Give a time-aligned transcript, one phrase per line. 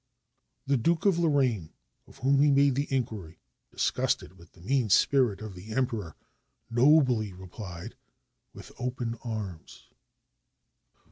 [0.65, 1.73] The Duke of Lorraine,
[2.07, 3.37] of whom he made the inquiry,
[3.69, 6.15] disgusted with the mean spirit of the Emperor,
[6.71, 7.93] nobly replied,
[8.51, 9.89] "With open arms."